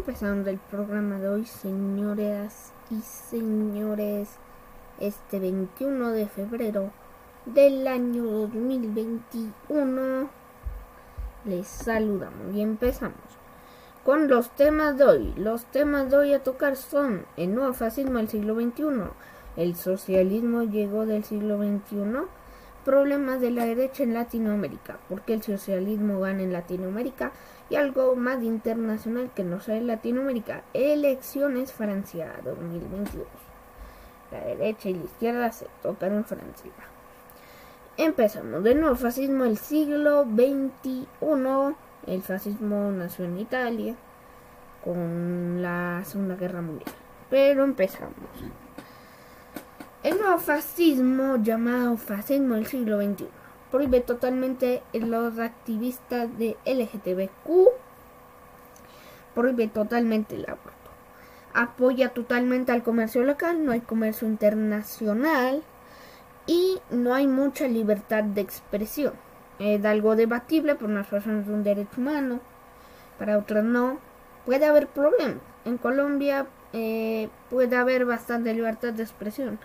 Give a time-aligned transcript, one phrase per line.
[0.00, 4.30] Empezando el programa de hoy, señoras y señores,
[4.98, 6.90] este 21 de febrero
[7.44, 10.30] del año 2021,
[11.44, 13.20] les saludamos y empezamos
[14.02, 15.34] con los temas de hoy.
[15.36, 19.02] Los temas de hoy a tocar son el nuevo fascismo del siglo XXI,
[19.58, 22.22] el socialismo llegó del siglo XXI,
[22.84, 27.32] problemas de la derecha en Latinoamérica, porque el socialismo gana en Latinoamérica
[27.68, 33.26] y algo más internacional que no sea en Latinoamérica, elecciones Francia 2022.
[34.32, 36.70] La derecha y la izquierda se tocan en Francia.
[37.96, 41.06] Empezamos de nuevo, fascismo del siglo XXI,
[42.06, 43.94] el fascismo nació en Italia
[44.84, 46.90] con la Segunda Guerra Mundial.
[47.28, 48.14] Pero empezamos.
[50.02, 53.28] El nuevo fascismo, llamado fascismo del siglo XXI,
[53.70, 57.68] prohíbe totalmente los activistas de LGTBQ,
[59.34, 60.90] prohíbe totalmente el aborto,
[61.52, 65.62] apoya totalmente al comercio local, no hay comercio internacional
[66.46, 69.12] y no hay mucha libertad de expresión.
[69.58, 72.40] Es algo debatible, por unas personas es un derecho humano,
[73.18, 73.98] para otras no.
[74.46, 75.42] Puede haber problemas.
[75.66, 79.58] En Colombia eh, puede haber bastante libertad de expresión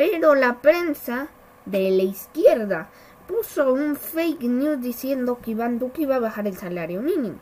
[0.00, 1.28] pero la prensa
[1.66, 2.88] de la izquierda
[3.28, 7.36] puso un fake news diciendo que Iván Duque iba a bajar el salario mínimo,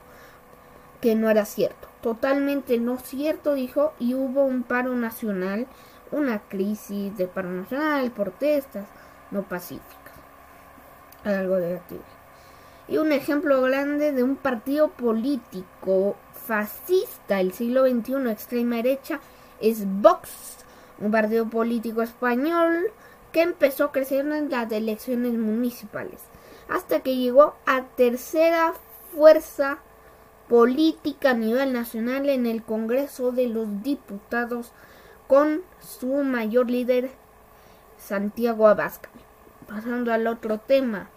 [1.00, 5.69] que no era cierto, totalmente no cierto, dijo, y hubo un paro nacional,
[6.11, 8.89] una crisis de paro nacional, protestas
[9.31, 10.15] no pacíficas,
[11.22, 12.03] algo negativo.
[12.89, 19.20] Y un ejemplo grande de un partido político fascista del siglo XXI, extrema derecha,
[19.61, 20.59] es Vox
[21.01, 22.91] un partido político español
[23.33, 26.21] que empezó crecer en las elecciones municipales,
[26.69, 28.73] hasta que llegó a tercera
[29.15, 29.79] fuerza
[30.49, 34.73] política a nivel nacional en el Congreso de los Diputados
[35.27, 37.11] con su mayor líder
[37.99, 39.12] Santiago Abascal.
[39.67, 41.11] Pasando al otro tema,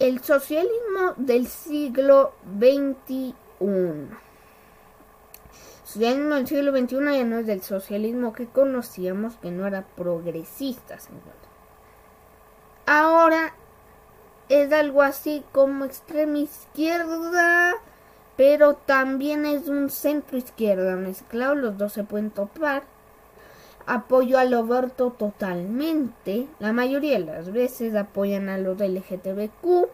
[0.00, 3.34] el socialismo del siglo XXI
[5.84, 10.98] socialismo del siglo XXI ya no es del socialismo que conocíamos, que no era progresista.
[12.86, 13.54] Ahora
[14.48, 17.74] es algo así como extrema izquierda,
[18.36, 22.82] pero también es un centro izquierda mezclado, los dos se pueden topar.
[23.86, 29.88] Apoyo al aborto totalmente, la mayoría de las veces apoyan a los LGTBQ.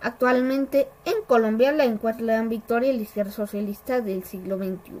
[0.00, 5.00] Actualmente en Colombia la encuentran victoria el izquierda socialista del siglo XXI.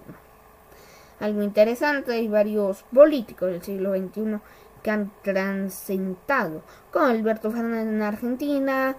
[1.20, 4.40] Algo interesante, hay varios políticos del siglo XXI
[4.82, 8.96] que han transcendado, como Alberto Fernández en Argentina,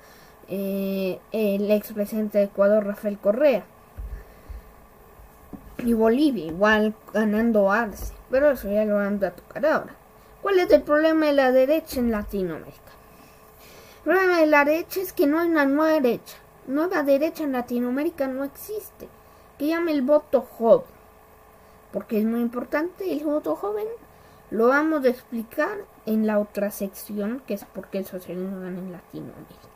[0.47, 3.65] eh, el expresidente de Ecuador Rafael Correa
[5.77, 9.95] y Bolivia, igual ganando Arce, pero eso ya lo vamos a tocar ahora.
[10.41, 12.88] ¿Cuál es el problema de la derecha en Latinoamérica?
[14.03, 16.37] Problema de la derecha es que no hay una nueva derecha.
[16.67, 19.09] Nueva derecha en Latinoamérica no existe.
[19.57, 20.87] Que llame el voto joven.
[21.91, 23.87] Porque es muy importante el voto joven.
[24.51, 28.91] Lo vamos a explicar en la otra sección, que es porque el socialismo gana en
[28.91, 29.69] Latinoamérica.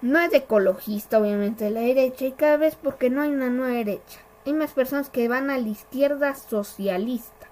[0.00, 4.20] No es ecologista, obviamente, la derecha, y cada vez porque no hay una nueva derecha.
[4.44, 7.46] Hay más personas que van a la izquierda socialista,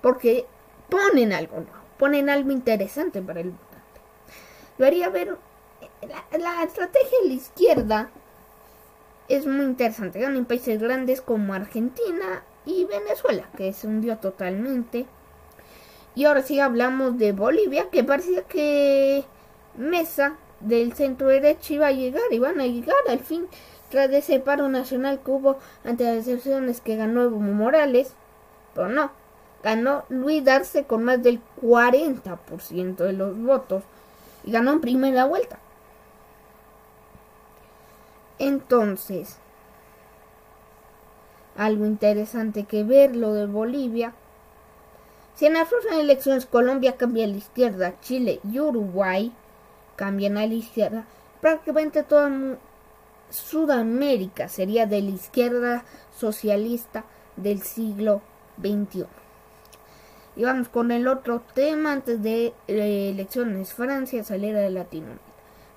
[0.00, 0.46] porque
[0.88, 3.52] ponen algo nuevo, ponen algo interesante para el
[4.80, 5.36] debería ver
[6.32, 8.10] la, estrategia de la izquierda
[9.28, 10.24] es muy interesante.
[10.24, 15.04] en países grandes como Argentina y Venezuela, que se hundió totalmente.
[16.14, 19.24] Y ahora sí hablamos de Bolivia, que parecía que
[19.76, 23.48] Mesa del centro derecho iba a llegar, iban a llegar al fin,
[23.90, 28.14] tras ese paro nacional que hubo ante las elecciones que ganó Evo Morales,
[28.74, 29.12] pero no,
[29.62, 33.84] ganó Luis Darce con más del 40% de los votos
[34.44, 35.58] y ganó en primera vuelta.
[38.38, 39.36] Entonces,
[41.56, 44.14] algo interesante que ver lo de Bolivia.
[45.34, 49.32] Si en las próximas elecciones Colombia cambia a la izquierda, Chile y Uruguay
[49.96, 51.04] cambian a la izquierda,
[51.40, 52.30] prácticamente toda
[53.30, 55.84] Sudamérica sería de la izquierda
[56.16, 57.04] socialista
[57.36, 58.22] del siglo
[58.58, 59.06] XXI.
[60.40, 63.74] Y vamos con el otro tema antes de eh, elecciones.
[63.74, 65.22] Francia saliera de Latinoamérica.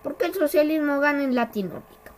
[0.02, 2.14] ¿Por qué el socialismo gana en Latinoamérica?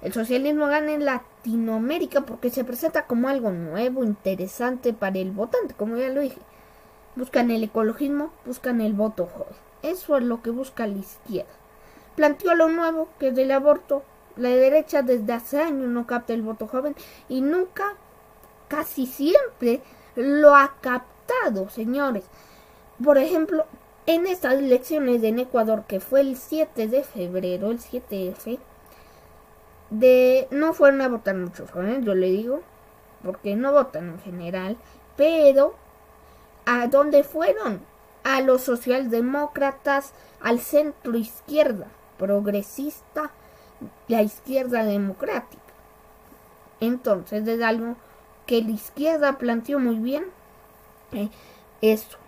[0.00, 5.74] El socialismo gana en Latinoamérica porque se presenta como algo nuevo, interesante para el votante,
[5.74, 6.38] como ya lo dije.
[7.16, 9.56] Buscan el ecologismo, buscan el voto joven.
[9.82, 11.50] Eso es lo que busca la izquierda.
[12.14, 14.04] Planteó lo nuevo, que es el aborto.
[14.36, 16.94] La derecha desde hace años no capta el voto joven
[17.28, 17.96] y nunca,
[18.68, 19.82] casi siempre,
[20.14, 21.19] lo ha captado,
[21.70, 22.24] señores.
[23.02, 23.66] Por ejemplo,
[24.06, 28.58] en estas elecciones en Ecuador, que fue el 7 de febrero, el 7F,
[29.90, 32.60] de, no fueron a votar muchos jóvenes, yo le digo,
[33.22, 34.76] porque no votan en general,
[35.16, 35.74] pero
[36.66, 37.80] ¿a dónde fueron?
[38.22, 41.86] A los socialdemócratas, al centro izquierda,
[42.18, 43.30] progresista,
[44.08, 45.62] la izquierda democrática.
[46.80, 47.96] Entonces es algo
[48.46, 50.24] que la izquierda planteó muy bien.
[51.80, 52.18] Eso.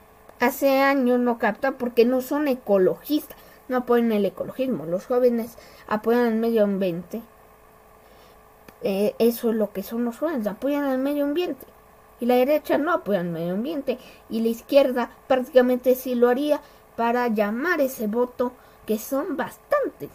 [0.41, 3.37] Hace años no capta porque no son ecologistas,
[3.69, 4.87] no apoyan el ecologismo.
[4.87, 5.57] Los jóvenes
[5.87, 7.23] apoyan el medio ambiente.
[8.83, 11.67] Eh, eso es lo que son los jóvenes, apoyan el medio ambiente.
[12.19, 13.99] Y la derecha no apoya el medio ambiente.
[14.29, 16.61] Y la izquierda prácticamente sí lo haría
[16.97, 18.53] para llamar ese voto,
[18.87, 20.11] que son bastantes.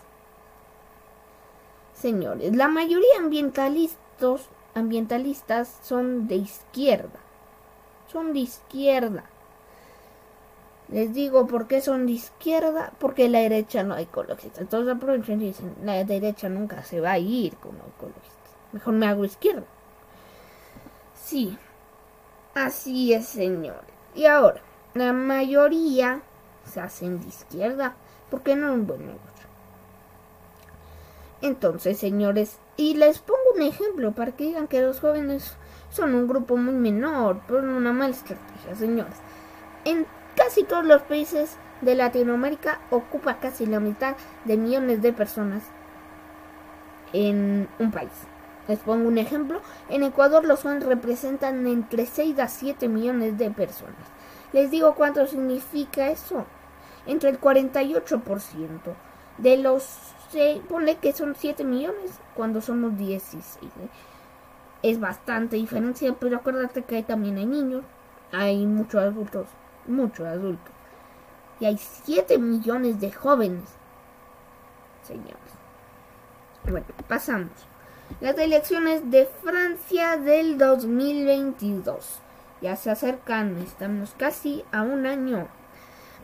[1.93, 7.19] Señores, la mayoría ambientalistas, ambientalistas son de izquierda.
[8.12, 9.25] Son de izquierda.
[10.89, 14.62] Les digo por qué son de izquierda, porque la derecha no hay ecologistas.
[14.62, 17.88] Entonces aprovechan y dicen, la derecha nunca se va a ir con los.
[18.71, 19.65] Mejor me hago izquierda.
[21.25, 21.57] Sí,
[22.54, 23.81] así es, señores.
[24.15, 24.62] Y ahora,
[24.94, 26.21] la mayoría
[26.65, 27.95] se hacen de izquierda,
[28.30, 29.27] porque no es un buen negocio.
[31.42, 35.56] Entonces, señores, y les pongo un ejemplo para que digan que los jóvenes
[35.89, 39.16] son un grupo muy menor, por una mala estrategia, señores.
[39.86, 40.06] En
[40.36, 45.63] casi todos los países de Latinoamérica ocupa casi la mitad de millones de personas
[47.13, 48.12] en un país.
[48.68, 49.62] Les pongo un ejemplo.
[49.89, 53.95] En Ecuador los jóvenes representan entre 6 a 7 millones de personas.
[54.51, 56.45] Les digo cuánto significa eso.
[57.06, 58.80] Entre el 48%
[59.38, 60.13] de los...
[60.31, 63.45] Se pone que son 7 millones cuando somos 16.
[63.63, 63.89] ¿eh?
[64.83, 67.83] Es bastante diferencia, pero acuérdate que también hay niños,
[68.31, 69.47] hay muchos adultos,
[69.88, 70.74] muchos adultos.
[71.59, 73.69] Y hay 7 millones de jóvenes.
[75.03, 75.35] Señores.
[76.69, 77.51] Bueno, pasamos.
[78.21, 82.19] Las elecciones de Francia del 2022.
[82.62, 85.47] Ya se acercan, estamos casi a un año.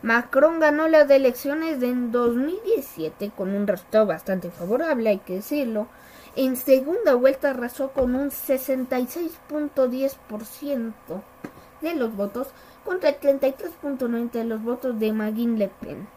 [0.02, 5.86] Macron ganó las elecciones en 2017 con un resultado bastante favorable, hay que decirlo.
[6.36, 11.22] En segunda vuelta arrasó con un 66.10%
[11.80, 12.48] de los votos
[12.84, 16.08] contra el 33.90% de los votos de Marine Le Pen.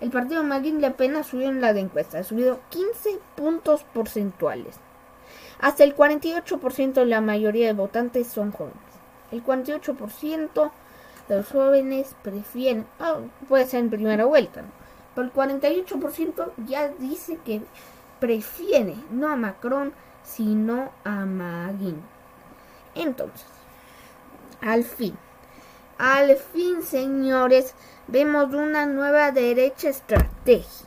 [0.00, 4.80] El partido Marine Le Pen ha subido en la encuesta, ha subido 15 puntos porcentuales.
[5.60, 8.74] Hasta el 48% de la mayoría de votantes son jóvenes.
[9.30, 10.72] El 48%
[11.28, 13.18] de los jóvenes prefieren, ah,
[13.48, 14.64] puede ser en primera vuelta,
[15.14, 17.62] pero el 48% ya dice que
[18.18, 19.92] prefiere no a Macron,
[20.22, 22.00] sino a Magin.
[22.94, 23.46] Entonces,
[24.60, 25.16] al fin,
[25.98, 27.74] al fin, señores,
[28.08, 30.86] vemos una nueva derecha estratégica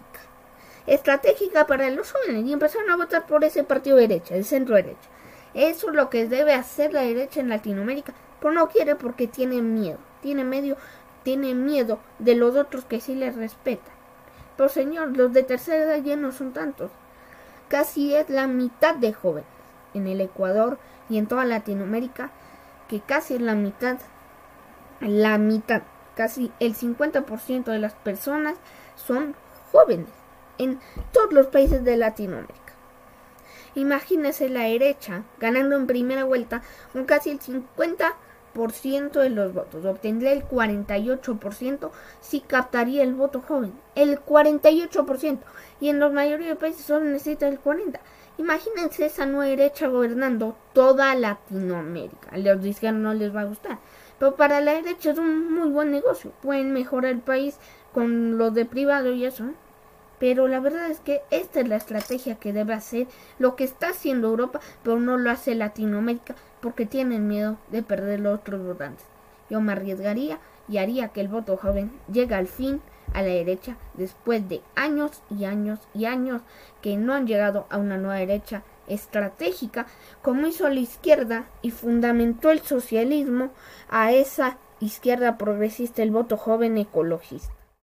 [0.90, 5.10] estratégica para los jóvenes y empezaron a votar por ese partido derecha, el centro derecha.
[5.54, 9.62] Eso es lo que debe hacer la derecha en Latinoamérica, pero no quiere porque tiene
[9.62, 10.78] miedo, tiene medio,
[11.24, 13.94] tiene miedo de los otros que sí les respetan.
[14.58, 16.92] Pero señor, los de tercera edad ya no son tantos.
[17.69, 19.50] Casi es la mitad de jóvenes
[19.94, 22.31] en el Ecuador y en toda Latinoamérica,
[22.88, 23.99] que casi es la mitad,
[24.99, 25.83] la mitad,
[26.16, 28.57] casi el 50% de las personas
[28.95, 29.35] son
[29.71, 30.09] jóvenes
[30.57, 30.80] en
[31.11, 32.73] todos los países de Latinoamérica.
[33.76, 38.14] Imagínese la derecha ganando en primera vuelta con casi el 50%
[38.54, 39.86] de los votos.
[39.86, 41.92] Obtendría el 48%
[42.22, 43.74] si captaría el voto joven.
[43.96, 45.40] El 48%.
[45.80, 48.00] Y en la mayoría de países solo necesita el 40%.
[48.38, 52.30] Imagínense esa nueva derecha gobernando toda Latinoamérica.
[52.32, 53.80] A los de no les va a gustar.
[54.18, 56.32] Pero para la derecha es un muy buen negocio.
[56.42, 57.58] Pueden mejorar el país
[57.94, 59.46] con lo de privado y eso.
[59.46, 59.54] ¿eh?
[60.19, 63.07] Pero la verdad es que esta es la estrategia que debe hacer
[63.38, 68.19] lo que está haciendo Europa, pero no lo hace Latinoamérica porque tienen miedo de perder
[68.19, 69.06] los otros votantes.
[69.49, 72.81] Yo me arriesgaría y haría que el voto joven llegue al fin
[73.14, 76.42] a la derecha después de años y años y años
[76.81, 79.88] que no han llegado a una nueva derecha estratégica
[80.21, 83.49] como hizo la izquierda y fundamentó el socialismo
[83.90, 87.58] a esa izquierda progresista, el voto joven ecologista.